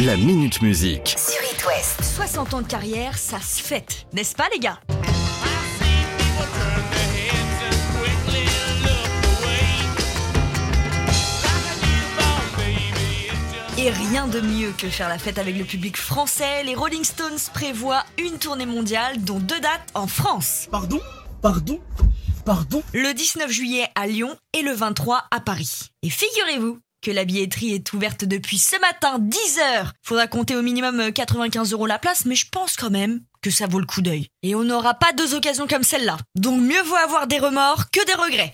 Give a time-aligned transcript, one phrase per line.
[0.00, 1.14] La Minute Musique.
[1.16, 2.02] Sur It West.
[2.02, 4.80] 60 ans de carrière, ça se fête, n'est-ce pas les gars?
[13.78, 17.38] Et rien de mieux que faire la fête avec le public français, les Rolling Stones
[17.52, 20.66] prévoient une tournée mondiale dont deux dates en France.
[20.72, 21.00] Pardon?
[21.40, 21.80] Pardon?
[22.44, 22.82] Pardon?
[22.92, 25.90] Le 19 juillet à Lyon et le 23 à Paris.
[26.02, 29.92] Et figurez-vous que la billetterie est ouverte depuis ce matin 10 heures.
[30.02, 33.66] Faudra compter au minimum 95 euros la place, mais je pense quand même que ça
[33.66, 34.28] vaut le coup d'œil.
[34.42, 36.16] Et on n'aura pas deux occasions comme celle-là.
[36.34, 38.52] Donc mieux vaut avoir des remords que des regrets.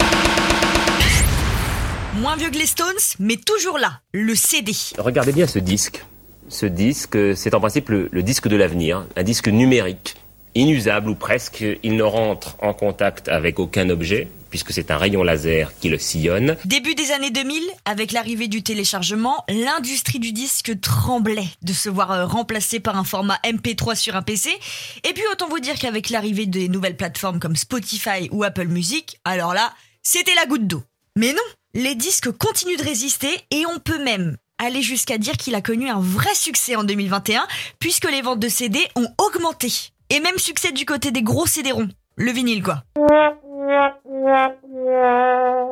[2.17, 2.89] Moins vieux que les Stones,
[3.21, 4.73] mais toujours là, le CD.
[4.99, 6.05] Regardez bien ce disque.
[6.49, 10.17] Ce disque, c'est en principe le, le disque de l'avenir, un disque numérique,
[10.57, 11.65] inusable ou presque.
[11.85, 15.99] Il ne rentre en contact avec aucun objet, puisque c'est un rayon laser qui le
[15.99, 16.57] sillonne.
[16.65, 22.11] Début des années 2000, avec l'arrivée du téléchargement, l'industrie du disque tremblait de se voir
[22.11, 24.51] euh, remplacée par un format MP3 sur un PC.
[25.09, 29.19] Et puis autant vous dire qu'avec l'arrivée des nouvelles plateformes comme Spotify ou Apple Music,
[29.25, 30.83] alors là, c'était la goutte d'eau.
[31.17, 31.43] Mais non,
[31.75, 35.89] les disques continuent de résister et on peut même aller jusqu'à dire qu'il a connu
[35.89, 37.47] un vrai succès en 2021
[37.79, 39.73] puisque les ventes de CD ont augmenté.
[40.11, 41.89] Et même succès du côté des gros CD-ROM.
[42.17, 42.83] Le vinyle quoi.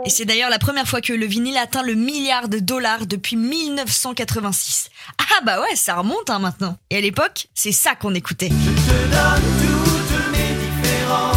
[0.04, 3.36] Et c'est d'ailleurs la première fois que le vinyle atteint le milliard de dollars depuis
[3.36, 4.90] 1986.
[5.18, 6.76] Ah bah ouais, ça remonte hein, maintenant.
[6.90, 8.48] Et à l'époque, c'est ça qu'on écoutait.
[8.48, 11.36] Je te donne toutes mes différences,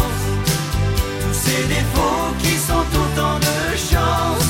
[1.20, 4.46] tous ces défauts qui sont autant de chance.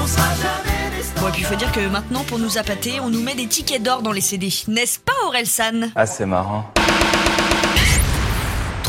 [0.00, 1.22] On sera jamais des stars.
[1.22, 3.46] Bon et puis il faut dire que maintenant pour nous appâter, on nous met des
[3.46, 4.48] tickets d'or dans les CD.
[4.68, 5.90] N'est-ce pas Aurel San?
[5.96, 6.72] Ah, c'est marrant.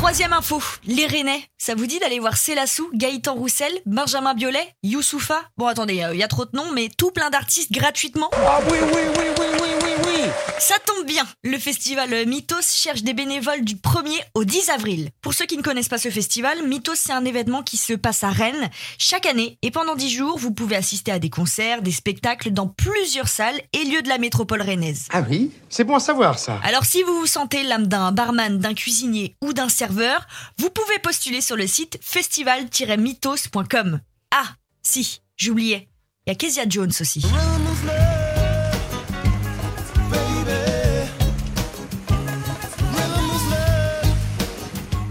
[0.02, 1.44] Troisième info, les Rennais.
[1.60, 5.44] Ça vous dit d'aller voir Célassou, Gaëtan Roussel, Benjamin Biolay, Youssoufa?
[5.58, 8.32] Bon attendez, il y a trop de noms, mais tout plein d'artistes gratuitement.
[8.34, 10.30] Ah oui, oui, oui, oui, oui, oui, oui.
[10.60, 15.10] Ça tombe bien, le festival Mythos cherche des bénévoles du 1er au 10 avril.
[15.22, 18.24] Pour ceux qui ne connaissent pas ce festival, Mythos c'est un événement qui se passe
[18.24, 21.92] à Rennes chaque année et pendant 10 jours, vous pouvez assister à des concerts, des
[21.92, 25.08] spectacles dans plusieurs salles et lieux de la métropole rennaise.
[25.12, 25.52] Ah oui?
[25.70, 26.60] C'est bon à savoir ça.
[26.64, 30.28] Alors si vous vous sentez l'âme d'un barman, d'un cuisinier ou d'un serveur,
[30.58, 34.00] vous pouvez postuler sur le site festival-mythos.com.
[34.32, 34.46] Ah,
[34.84, 35.88] si, j'oubliais.
[36.28, 37.26] Il y a Kezia Jones aussi.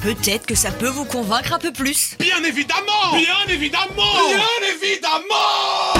[0.02, 2.16] Peut-être que ça peut vous convaincre un peu plus.
[2.18, 5.94] Bien évidemment Bien évidemment Bien évidemment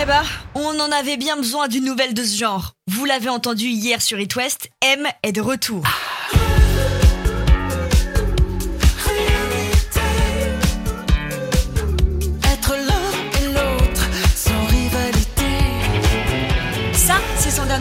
[0.00, 0.22] Eh bah,
[0.54, 2.74] on en avait bien besoin d'une nouvelle de ce genre.
[2.86, 5.82] Vous l'avez entendu hier sur It West, M est de retour.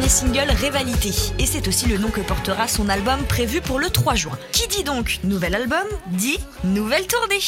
[0.09, 1.11] Single Rivalité.
[1.39, 4.37] Et c'est aussi le nom que portera son album prévu pour le 3 juin.
[4.51, 7.39] Qui dit donc nouvel album, dit nouvelle tournée.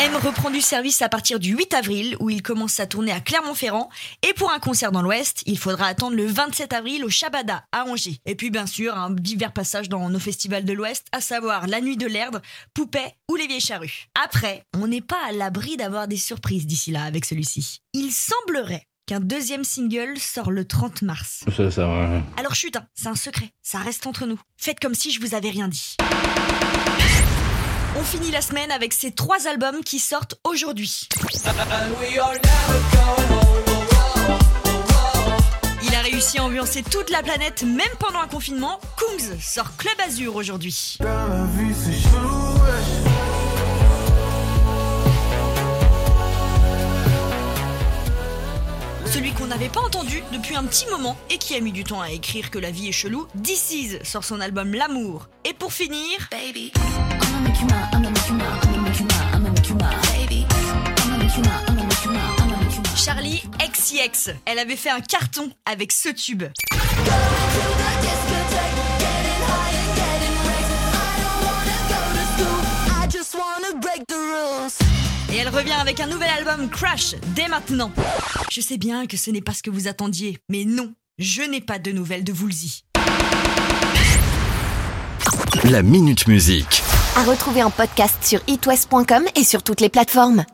[0.00, 3.20] M reprend du service à partir du 8 avril où il commence sa tournée à
[3.20, 3.90] Clermont-Ferrand
[4.22, 7.84] et pour un concert dans l'Ouest, il faudra attendre le 27 avril au Shabada à
[7.84, 8.20] Angers.
[8.24, 11.80] Et puis bien sûr, un divers passage dans nos festivals de l'Ouest, à savoir La
[11.80, 12.40] Nuit de l'Erdre,
[12.74, 14.08] Poupée ou Les Vieilles Charrues.
[14.24, 17.82] Après, on n'est pas à l'abri d'avoir des surprises d'ici là avec celui-ci.
[17.92, 21.42] Il semblerait qu'un deuxième single sort le 30 mars.
[21.56, 22.20] Ça, ça va.
[22.36, 24.38] Alors chut, hein, c'est un secret, ça reste entre nous.
[24.58, 25.96] Faites comme si je vous avais rien dit.
[27.96, 31.08] On finit la semaine avec ces trois albums qui sortent aujourd'hui.
[35.82, 38.78] Il a réussi à ambiancer toute la planète, même pendant un confinement.
[38.98, 40.98] Kungs sort Club Azur aujourd'hui.
[41.00, 41.74] La vie
[49.10, 52.02] Celui qu'on n'avait pas entendu depuis un petit moment et qui a mis du temps
[52.02, 55.28] à écrire que la vie est chelou, Is sort son album L'amour.
[55.44, 56.72] Et pour finir, Baby.
[62.96, 64.34] Charlie XCX.
[64.44, 66.44] Elle avait fait un carton avec ce tube.
[73.80, 74.27] Break the.
[75.38, 77.92] Et elle revient avec un nouvel album Crash dès maintenant.
[78.50, 81.60] Je sais bien que ce n'est pas ce que vous attendiez, mais non, je n'ai
[81.60, 82.82] pas de nouvelles de Woolsey.
[85.62, 86.82] La Minute Musique.
[87.14, 90.44] À retrouver en podcast sur itwest.com et sur toutes les plateformes.